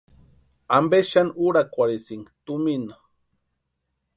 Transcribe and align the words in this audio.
¿Ampe 0.77 0.99
xani 1.11 1.35
úrakwarhisïnki 1.45 2.31
tumina? 2.45 2.95